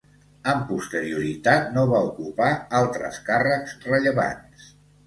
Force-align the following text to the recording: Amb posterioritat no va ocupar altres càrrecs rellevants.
Amb 0.53 0.63
posterioritat 0.69 1.69
no 1.75 1.85
va 1.93 2.01
ocupar 2.09 2.51
altres 2.81 3.25
càrrecs 3.31 3.79
rellevants. 3.89 4.71